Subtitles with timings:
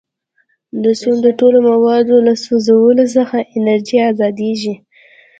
[0.83, 4.75] د سون د ټولو موادو له سوځولو څخه انرژي ازادیږي.